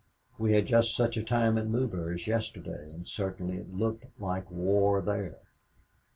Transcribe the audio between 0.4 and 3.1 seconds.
had just such a time at Maubeuge yesterday and